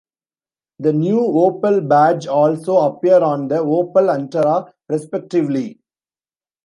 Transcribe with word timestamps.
The 0.79 0.93
new 0.93 1.19
Opel 1.19 1.87
badge 1.87 2.25
also 2.25 2.77
appear 2.77 3.19
on 3.23 3.49
the 3.49 3.57
Opel 3.57 4.09
Antara, 4.11 4.67
respectively. 4.89 5.79